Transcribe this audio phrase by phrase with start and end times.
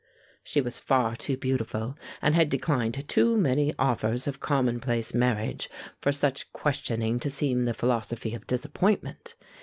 [0.43, 6.11] She was far too beautiful, and had declined too many offers of commonplace marriage, for
[6.11, 9.35] such questioning to seem the philosophy of disappointment.